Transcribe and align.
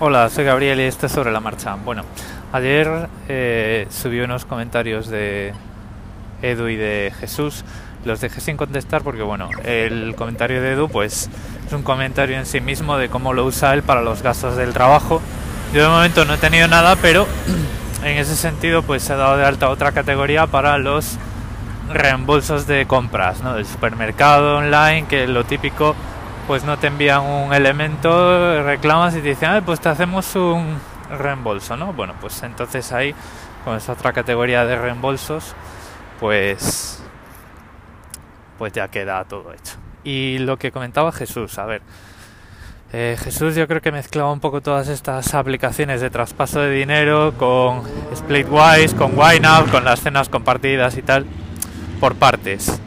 Hola, 0.00 0.30
soy 0.30 0.44
Gabriel 0.44 0.78
y 0.78 0.84
esto 0.84 1.06
es 1.06 1.12
sobre 1.12 1.32
la 1.32 1.40
marcha. 1.40 1.74
Bueno, 1.74 2.04
ayer 2.52 3.08
eh, 3.26 3.88
subí 3.90 4.20
unos 4.20 4.44
comentarios 4.44 5.08
de 5.08 5.52
Edu 6.40 6.68
y 6.68 6.76
de 6.76 7.12
Jesús. 7.18 7.64
Los 8.04 8.20
dejé 8.20 8.40
sin 8.40 8.56
contestar 8.56 9.02
porque, 9.02 9.22
bueno, 9.22 9.48
el 9.64 10.14
comentario 10.14 10.62
de 10.62 10.74
Edu, 10.74 10.88
pues 10.88 11.28
es 11.66 11.72
un 11.72 11.82
comentario 11.82 12.38
en 12.38 12.46
sí 12.46 12.60
mismo 12.60 12.96
de 12.96 13.08
cómo 13.08 13.32
lo 13.32 13.44
usa 13.44 13.74
él 13.74 13.82
para 13.82 14.00
los 14.00 14.22
gastos 14.22 14.56
del 14.56 14.72
trabajo. 14.72 15.20
Yo 15.74 15.82
de 15.82 15.88
momento 15.88 16.24
no 16.24 16.34
he 16.34 16.38
tenido 16.38 16.68
nada, 16.68 16.94
pero 16.94 17.26
en 18.04 18.18
ese 18.18 18.36
sentido, 18.36 18.84
pues 18.84 19.10
he 19.10 19.16
dado 19.16 19.36
de 19.36 19.44
alta 19.44 19.68
otra 19.68 19.90
categoría 19.90 20.46
para 20.46 20.78
los 20.78 21.18
reembolsos 21.92 22.68
de 22.68 22.86
compras, 22.86 23.42
¿no? 23.42 23.54
Del 23.54 23.66
supermercado 23.66 24.58
online, 24.58 25.06
que 25.08 25.26
lo 25.26 25.42
típico 25.42 25.96
pues 26.48 26.64
no 26.64 26.78
te 26.78 26.86
envían 26.86 27.20
un 27.20 27.52
elemento, 27.52 28.62
reclamas 28.62 29.14
y 29.14 29.20
te 29.20 29.28
dicen, 29.28 29.62
pues 29.66 29.80
te 29.80 29.90
hacemos 29.90 30.34
un 30.34 30.78
reembolso, 31.10 31.76
¿no? 31.76 31.92
Bueno, 31.92 32.14
pues 32.22 32.42
entonces 32.42 32.90
ahí, 32.90 33.14
con 33.66 33.76
esa 33.76 33.92
otra 33.92 34.14
categoría 34.14 34.64
de 34.64 34.76
reembolsos, 34.76 35.54
pues, 36.18 37.02
pues 38.56 38.72
ya 38.72 38.88
queda 38.88 39.22
todo 39.24 39.52
hecho. 39.52 39.74
Y 40.04 40.38
lo 40.38 40.56
que 40.56 40.72
comentaba 40.72 41.12
Jesús, 41.12 41.58
a 41.58 41.66
ver, 41.66 41.82
eh, 42.94 43.18
Jesús 43.22 43.54
yo 43.54 43.68
creo 43.68 43.82
que 43.82 43.92
mezclaba 43.92 44.32
un 44.32 44.40
poco 44.40 44.62
todas 44.62 44.88
estas 44.88 45.34
aplicaciones 45.34 46.00
de 46.00 46.08
traspaso 46.08 46.60
de 46.60 46.70
dinero 46.70 47.34
con 47.36 47.82
Splitwise, 48.16 48.94
con 48.94 49.16
YNAB, 49.16 49.70
con 49.70 49.84
las 49.84 50.00
cenas 50.00 50.30
compartidas 50.30 50.96
y 50.96 51.02
tal, 51.02 51.26
por 52.00 52.14
partes. 52.14 52.80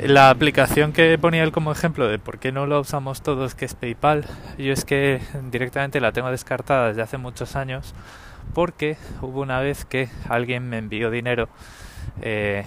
La 0.00 0.30
aplicación 0.30 0.92
que 0.92 1.16
ponía 1.18 1.42
él 1.44 1.52
como 1.52 1.72
ejemplo 1.72 2.08
de 2.08 2.18
por 2.18 2.38
qué 2.38 2.52
no 2.52 2.66
lo 2.66 2.80
usamos 2.80 3.22
todos, 3.22 3.54
que 3.54 3.64
es 3.64 3.74
PayPal, 3.74 4.24
yo 4.58 4.72
es 4.72 4.84
que 4.84 5.20
directamente 5.50 6.00
la 6.00 6.12
tengo 6.12 6.30
descartada 6.30 6.88
desde 6.88 7.02
hace 7.02 7.16
muchos 7.16 7.56
años 7.56 7.94
porque 8.52 8.96
hubo 9.22 9.40
una 9.40 9.60
vez 9.60 9.84
que 9.84 10.08
alguien 10.28 10.68
me 10.68 10.78
envió 10.78 11.10
dinero. 11.10 11.48
Eh, 12.22 12.64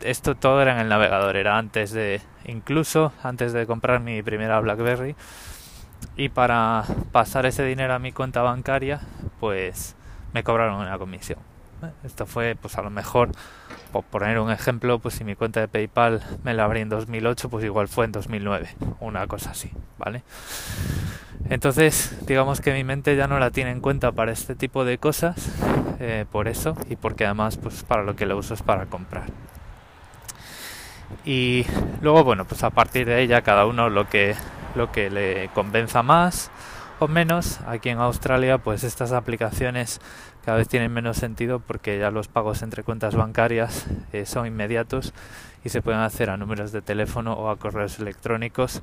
esto 0.00 0.34
todo 0.34 0.60
era 0.60 0.72
en 0.72 0.80
el 0.80 0.88
navegador, 0.88 1.36
era 1.36 1.58
antes 1.58 1.92
de, 1.92 2.20
incluso 2.44 3.12
antes 3.22 3.52
de 3.52 3.66
comprar 3.66 4.00
mi 4.00 4.22
primera 4.22 4.60
BlackBerry. 4.60 5.14
Y 6.16 6.28
para 6.28 6.84
pasar 7.12 7.46
ese 7.46 7.64
dinero 7.64 7.94
a 7.94 7.98
mi 7.98 8.12
cuenta 8.12 8.42
bancaria, 8.42 9.00
pues 9.40 9.96
me 10.34 10.42
cobraron 10.42 10.80
una 10.80 10.98
comisión. 10.98 11.51
Esto 12.04 12.26
fue, 12.26 12.56
pues 12.60 12.76
a 12.78 12.82
lo 12.82 12.90
mejor, 12.90 13.30
por 13.92 14.04
poner 14.04 14.38
un 14.38 14.50
ejemplo, 14.50 14.98
pues 14.98 15.14
si 15.14 15.24
mi 15.24 15.34
cuenta 15.34 15.60
de 15.60 15.68
PayPal 15.68 16.22
me 16.44 16.54
la 16.54 16.64
abrí 16.64 16.80
en 16.80 16.88
2008, 16.88 17.48
pues 17.48 17.64
igual 17.64 17.88
fue 17.88 18.04
en 18.04 18.12
2009, 18.12 18.74
una 19.00 19.26
cosa 19.26 19.50
así, 19.50 19.70
¿vale? 19.98 20.22
Entonces, 21.48 22.16
digamos 22.26 22.60
que 22.60 22.72
mi 22.72 22.84
mente 22.84 23.16
ya 23.16 23.26
no 23.26 23.38
la 23.38 23.50
tiene 23.50 23.70
en 23.70 23.80
cuenta 23.80 24.12
para 24.12 24.32
este 24.32 24.54
tipo 24.54 24.84
de 24.84 24.98
cosas, 24.98 25.36
eh, 26.00 26.24
por 26.30 26.48
eso, 26.48 26.76
y 26.88 26.96
porque 26.96 27.24
además, 27.24 27.56
pues 27.56 27.82
para 27.82 28.02
lo 28.02 28.16
que 28.16 28.26
lo 28.26 28.36
uso 28.36 28.54
es 28.54 28.62
para 28.62 28.86
comprar. 28.86 29.24
Y 31.24 31.66
luego, 32.00 32.24
bueno, 32.24 32.44
pues 32.44 32.62
a 32.62 32.70
partir 32.70 33.06
de 33.06 33.20
ella 33.22 33.42
cada 33.42 33.66
uno 33.66 33.88
lo 33.90 34.08
que, 34.08 34.34
lo 34.74 34.90
que 34.90 35.10
le 35.10 35.48
convenza 35.54 36.02
más 36.02 36.50
o 36.98 37.08
menos. 37.08 37.60
Aquí 37.66 37.90
en 37.90 37.98
Australia, 37.98 38.58
pues 38.58 38.84
estas 38.84 39.12
aplicaciones 39.12 40.00
cada 40.44 40.58
vez 40.58 40.68
tienen 40.68 40.92
menos 40.92 41.16
sentido 41.16 41.60
porque 41.60 41.98
ya 41.98 42.10
los 42.10 42.28
pagos 42.28 42.62
entre 42.62 42.82
cuentas 42.82 43.14
bancarias 43.14 43.86
eh, 44.12 44.26
son 44.26 44.46
inmediatos 44.46 45.14
y 45.64 45.68
se 45.68 45.82
pueden 45.82 46.00
hacer 46.00 46.30
a 46.30 46.36
números 46.36 46.72
de 46.72 46.82
teléfono 46.82 47.34
o 47.34 47.48
a 47.48 47.56
correos 47.56 47.98
electrónicos 47.98 48.82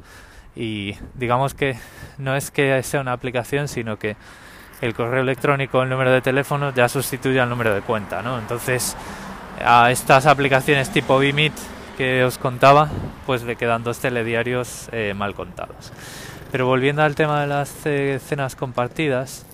y 0.55 0.95
digamos 1.15 1.53
que 1.53 1.77
no 2.17 2.35
es 2.35 2.51
que 2.51 2.81
sea 2.83 3.01
una 3.01 3.13
aplicación 3.13 3.67
sino 3.67 3.99
que 3.99 4.15
el 4.81 4.93
correo 4.93 5.21
electrónico 5.21 5.79
o 5.79 5.83
el 5.83 5.89
número 5.89 6.11
de 6.11 6.21
teléfono 6.21 6.73
ya 6.73 6.87
sustituye 6.87 7.39
al 7.39 7.49
número 7.49 7.73
de 7.75 7.81
cuenta 7.81 8.21
¿no? 8.21 8.39
entonces 8.39 8.95
a 9.63 9.91
estas 9.91 10.25
aplicaciones 10.25 10.89
tipo 10.89 11.19
Bimit 11.19 11.53
que 11.97 12.23
os 12.23 12.37
contaba 12.37 12.89
pues 13.25 13.43
le 13.43 13.57
quedan 13.57 13.83
dos 13.83 13.99
telediarios 13.99 14.87
eh, 14.93 15.13
mal 15.15 15.35
contados 15.35 15.91
pero 16.51 16.65
volviendo 16.65 17.03
al 17.03 17.15
tema 17.15 17.41
de 17.41 17.47
las 17.47 17.69
cenas 17.69 18.55
compartidas 18.55 19.45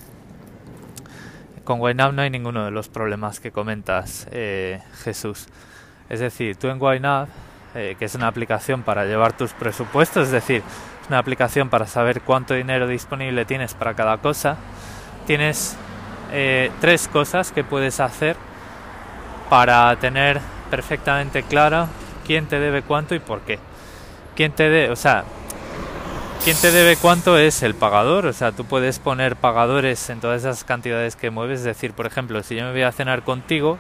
con 1.66 1.82
YNAB 1.82 2.14
no 2.14 2.22
hay 2.22 2.30
ninguno 2.30 2.64
de 2.64 2.72
los 2.72 2.88
problemas 2.88 3.42
que 3.42 3.52
comentas, 3.52 4.28
eh, 4.32 4.82
Jesús. 5.04 5.48
Es 6.08 6.22
decir, 6.22 6.56
tú 6.56 6.70
en 6.70 6.80
YNAB, 6.80 7.28
eh, 7.74 7.96
que 8.00 8.06
es 8.06 8.16
una 8.16 8.28
aplicación 8.28 8.84
para 8.84 9.06
llevar 9.06 9.34
tus 9.34 9.52
presupuestos, 9.52 10.28
es 10.28 10.32
decir, 10.32 10.64
una 11.10 11.18
aplicación 11.18 11.70
para 11.70 11.88
saber 11.88 12.22
cuánto 12.22 12.54
dinero 12.54 12.88
disponible 12.88 13.44
tienes 13.46 13.74
para 13.74 13.94
cada 13.94 14.18
cosa, 14.20 14.58
tienes 15.28 15.76
eh, 16.32 16.72
tres 16.80 17.08
cosas 17.08 17.52
que 17.52 17.64
puedes 17.64 18.00
hacer 18.00 18.38
para 19.50 19.96
tener 19.98 20.40
perfectamente 20.70 21.44
claro 21.44 21.88
quién 22.26 22.48
te 22.48 22.60
debe 22.60 22.82
cuánto 22.82 23.16
y 23.16 23.20
por 23.20 23.42
qué. 23.42 23.60
Quién 24.36 24.52
te 24.52 24.70
debe, 24.70 24.92
o 24.92 24.96
sea, 24.96 25.24
¿Quién 26.46 26.58
te 26.62 26.72
debe 26.72 26.96
cuánto 26.96 27.40
es 27.40 27.64
el 27.64 27.74
pagador? 27.74 28.28
O 28.28 28.32
sea, 28.32 28.52
tú 28.52 28.66
puedes 28.66 29.00
poner 29.00 29.36
pagadores 29.36 30.12
en 30.12 30.20
todas 30.20 30.42
esas 30.44 30.64
cantidades 30.64 31.16
que 31.16 31.32
mueves. 31.32 31.62
Es 31.62 31.66
decir, 31.66 31.94
por 31.94 32.06
ejemplo, 32.06 32.44
si 32.44 32.56
yo 32.56 32.66
me 32.66 32.72
voy 32.72 32.84
a 32.84 32.92
cenar 32.92 33.24
contigo, 33.24 33.80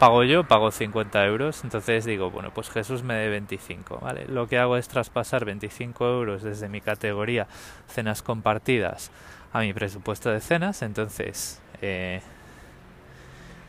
pago 0.00 0.24
yo, 0.24 0.42
pago 0.42 0.72
50 0.72 1.24
euros. 1.24 1.62
Entonces 1.62 2.04
digo, 2.04 2.32
bueno, 2.32 2.50
pues 2.52 2.68
Jesús 2.68 3.04
me 3.04 3.14
debe 3.14 3.30
25. 3.30 4.00
¿vale? 4.02 4.26
Lo 4.26 4.48
que 4.48 4.58
hago 4.58 4.76
es 4.76 4.88
traspasar 4.88 5.44
25 5.44 6.04
euros 6.04 6.42
desde 6.42 6.68
mi 6.68 6.80
categoría 6.80 7.46
cenas 7.86 8.22
compartidas 8.22 9.12
a 9.52 9.60
mi 9.60 9.72
presupuesto 9.72 10.30
de 10.30 10.40
cenas. 10.40 10.82
Entonces, 10.82 11.60
eh, 11.80 12.22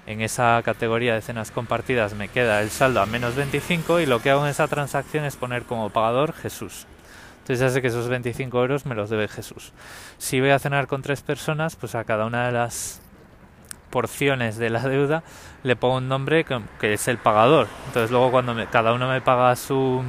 en 0.08 0.22
esa 0.22 0.60
categoría 0.66 1.14
de 1.14 1.22
cenas 1.22 1.52
compartidas 1.52 2.16
me 2.16 2.30
queda 2.30 2.64
el 2.64 2.72
saldo 2.72 3.02
a 3.02 3.06
menos 3.06 3.36
25 3.36 4.00
y 4.00 4.08
lo 4.08 4.20
que 4.20 4.32
hago 4.32 4.46
en 4.46 4.50
esa 4.50 4.68
transacción 4.68 5.26
es 5.26 5.36
poner 5.36 5.66
como 5.66 5.92
pagador 5.92 6.34
Jesús. 6.34 6.88
Entonces 7.46 7.60
ya 7.60 7.70
sé 7.70 7.80
que 7.84 7.90
esos 7.90 8.08
25 8.08 8.60
euros 8.60 8.88
me 8.88 8.96
los 8.96 9.12
debe 9.12 9.28
Jesús. 9.28 9.72
Si 10.18 10.40
voy 10.40 10.50
a 10.50 10.58
cenar 10.58 10.88
con 10.88 11.04
tres 11.04 11.22
personas, 11.22 11.76
pues 11.76 11.94
a 11.94 12.04
cada 12.04 12.26
una 12.26 12.48
de 12.48 12.52
las 12.52 13.02
porciones 13.92 14.58
de 14.58 14.72
la 14.72 14.80
deuda 14.80 15.22
le 15.62 15.76
pongo 15.76 15.98
un 15.98 16.08
nombre 16.08 16.44
que, 16.44 16.94
es 16.94 17.08
el 17.08 17.20
pagador. 17.20 17.68
Entonces 17.86 18.10
luego 18.10 18.32
cuando 18.32 18.56
cada 18.72 18.94
uno 18.94 19.08
me 19.08 19.22
paga 19.22 19.56
su 19.56 20.04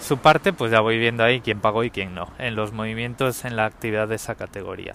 su 0.00 0.18
parte, 0.18 0.52
pues 0.52 0.70
ya 0.70 0.80
voy 0.80 0.98
viendo 0.98 1.24
ahí 1.24 1.40
quién 1.40 1.60
pagó 1.60 1.82
y 1.82 1.88
quién 1.88 2.14
no, 2.14 2.28
en 2.38 2.56
los 2.56 2.72
movimientos 2.72 3.46
en 3.46 3.56
la 3.56 3.64
actividad 3.64 4.06
de 4.06 4.16
esa 4.16 4.34
categoría. 4.34 4.94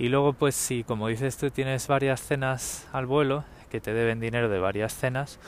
Y 0.00 0.08
luego 0.08 0.32
pues 0.32 0.56
si 0.56 0.82
como 0.82 1.06
dices 1.06 1.36
tú 1.36 1.52
tienes 1.52 1.86
varias 1.86 2.20
cenas 2.20 2.88
al 2.92 3.06
vuelo, 3.06 3.44
que 3.72 3.80
te 3.80 3.94
deben 3.94 4.20
dinero 4.20 4.50
de 4.50 4.58
varias 4.58 4.94
cenas, 4.94 5.38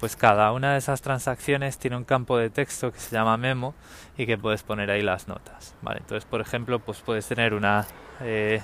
pues 0.00 0.16
cada 0.16 0.50
una 0.52 0.72
de 0.72 0.78
esas 0.78 1.02
transacciones 1.02 1.76
tiene 1.76 1.98
un 1.98 2.04
campo 2.04 2.38
de 2.38 2.48
texto 2.48 2.90
que 2.90 2.98
se 2.98 3.14
llama 3.14 3.36
memo 3.36 3.74
y 4.16 4.24
que 4.24 4.38
puedes 4.38 4.62
poner 4.62 4.90
ahí 4.90 5.02
las 5.02 5.28
notas. 5.28 5.74
Vale, 5.82 5.98
entonces 5.98 6.24
por 6.24 6.40
ejemplo, 6.40 6.78
pues 6.78 7.00
puedes 7.02 7.28
tener 7.28 7.52
una 7.52 7.86
eh, 8.22 8.62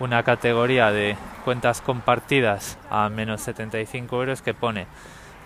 una 0.00 0.22
categoría 0.22 0.90
de 0.90 1.16
cuentas 1.44 1.80
compartidas 1.80 2.78
a 2.90 3.08
menos 3.08 3.40
75 3.40 4.16
euros 4.16 4.42
que 4.42 4.52
pone 4.52 4.86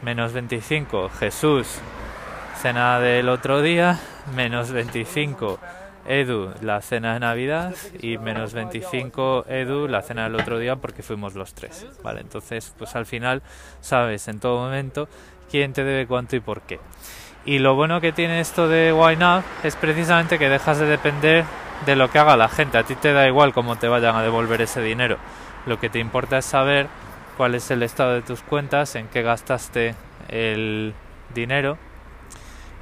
menos 0.02 0.32
25 0.32 1.10
Jesús 1.10 1.78
cena 2.60 3.00
del 3.00 3.28
otro 3.28 3.62
día 3.62 3.98
menos 4.36 4.70
25 4.70 5.58
Edu 6.06 6.50
la 6.60 6.81
cena 6.82 7.15
de 7.15 7.20
Navidad 7.20 7.75
y 8.00 8.19
menos 8.19 8.53
25 8.53 9.47
Edu 9.48 9.88
la 9.88 10.03
cena 10.03 10.25
del 10.25 10.34
otro 10.34 10.59
día 10.59 10.76
porque 10.76 11.03
fuimos 11.03 11.34
los 11.34 11.54
tres. 11.54 11.87
Vale, 12.03 12.20
entonces 12.20 12.75
pues 12.78 12.94
al 12.97 13.06
final 13.06 13.42
sabes 13.81 14.28
en 14.28 14.41
todo 14.41 14.59
momento 14.59 15.09
quién 15.50 15.72
te 15.72 15.84
debe 15.84 16.06
cuánto 16.06 16.37
y 16.37 16.41
por 16.41 16.62
qué. 16.62 16.81
Y 17.47 17.59
lo 17.59 17.75
bueno 17.75 18.00
que 18.00 18.12
tiene 18.12 18.41
esto 18.41 18.69
de 18.69 18.93
Why 18.93 19.19
es 19.62 19.76
precisamente 19.76 20.38
que 20.38 20.48
dejas 20.48 20.78
de 20.78 20.87
depender 20.87 21.44
de 21.84 21.97
lo 21.97 22.10
que 22.10 22.19
haga 22.19 22.37
la 22.37 22.48
gente. 22.48 22.78
A 22.78 22.84
ti 22.84 22.94
te 22.94 23.12
da 23.12 23.26
igual 23.26 23.52
cómo 23.52 23.76
te 23.76 23.88
vayan 23.88 24.17
a 24.17 24.23
devolver 24.23 24.62
ese 24.62 24.81
dinero. 24.81 25.19
Lo 25.67 25.78
que 25.78 25.90
te 25.90 25.99
importa 25.99 26.38
es 26.38 26.44
saber 26.44 26.88
cuál 27.37 27.55
es 27.55 27.70
el 27.70 27.82
estado 27.82 28.14
de 28.14 28.23
tus 28.23 28.43
cuentas, 28.43 28.94
en 28.94 29.08
qué 29.08 29.23
gastaste 29.23 29.94
el 30.28 30.94
dinero 31.34 31.76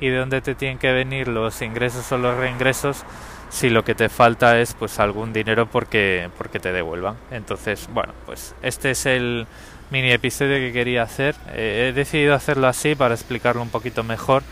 y 0.02 0.08
de 0.08 0.18
dónde 0.18 0.40
te 0.40 0.56
tienen 0.56 0.78
que 0.78 0.90
venir 0.92 1.28
los 1.28 1.62
ingresos 1.62 2.10
o 2.10 2.18
los 2.18 2.36
reingresos 2.36 3.04
si 3.50 3.70
lo 3.70 3.84
que 3.84 3.94
te 3.94 4.08
falta 4.08 4.58
es 4.58 4.74
pues 4.74 4.98
algún 4.98 5.32
dinero 5.32 5.66
porque 5.66 6.28
porque 6.36 6.58
te 6.58 6.72
devuelvan. 6.72 7.16
Entonces 7.30 7.88
bueno 7.94 8.12
pues 8.26 8.56
este 8.62 8.90
es 8.90 9.06
el 9.06 9.46
mini 9.90 10.10
episodio 10.10 10.56
que 10.56 10.72
quería 10.72 11.04
hacer. 11.04 11.36
Eh, 11.52 11.86
he 11.88 11.92
decidido 11.92 12.34
hacerlo 12.34 12.66
así 12.66 12.96
para 12.96 13.14
explicarlo 13.14 13.62
un 13.62 13.70
poquito 13.70 14.02
mejor 14.02 14.42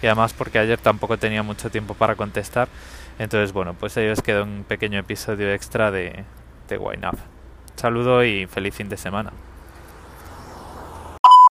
y 0.00 0.06
además 0.06 0.32
porque 0.32 0.60
ayer 0.60 0.78
tampoco 0.78 1.18
tenía 1.18 1.42
mucho 1.42 1.70
tiempo 1.70 1.94
para 1.94 2.14
contestar. 2.14 2.68
Entonces 3.18 3.52
bueno 3.52 3.74
pues 3.74 3.96
ahí 3.96 4.06
os 4.06 4.22
queda 4.22 4.44
un 4.44 4.62
pequeño 4.62 5.00
episodio 5.00 5.52
extra 5.52 5.90
de 5.90 6.24
de 6.68 6.78
Wine 6.78 7.08
Up. 7.08 7.18
saludo 7.74 8.24
y 8.24 8.46
feliz 8.46 8.76
fin 8.76 8.88
de 8.88 8.96
semana 8.96 9.32